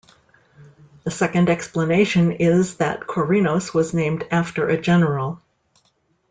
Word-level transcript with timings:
The 1.03 1.11
second 1.11 1.47
explanation 1.47 2.31
is 2.31 2.77
that 2.77 3.01
Korinos 3.01 3.71
was 3.71 3.93
named 3.93 4.25
after 4.31 4.67
a 4.67 4.81
General. 4.81 5.39